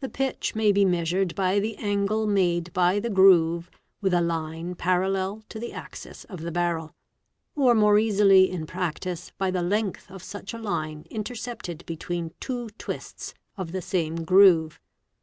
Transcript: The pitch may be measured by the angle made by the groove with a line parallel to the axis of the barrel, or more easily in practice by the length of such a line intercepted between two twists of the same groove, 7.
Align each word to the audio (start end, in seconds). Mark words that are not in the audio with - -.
The 0.00 0.08
pitch 0.08 0.54
may 0.54 0.72
be 0.72 0.86
measured 0.86 1.34
by 1.34 1.60
the 1.60 1.76
angle 1.76 2.26
made 2.26 2.72
by 2.72 2.98
the 2.98 3.10
groove 3.10 3.70
with 4.00 4.14
a 4.14 4.22
line 4.22 4.74
parallel 4.74 5.42
to 5.50 5.60
the 5.60 5.74
axis 5.74 6.24
of 6.24 6.40
the 6.40 6.50
barrel, 6.50 6.94
or 7.54 7.74
more 7.74 7.98
easily 7.98 8.50
in 8.50 8.64
practice 8.64 9.30
by 9.36 9.50
the 9.50 9.60
length 9.62 10.10
of 10.10 10.22
such 10.22 10.54
a 10.54 10.58
line 10.58 11.04
intercepted 11.10 11.84
between 11.84 12.32
two 12.40 12.70
twists 12.78 13.34
of 13.58 13.72
the 13.72 13.82
same 13.82 14.24
groove, 14.24 14.72
7. 14.72 14.80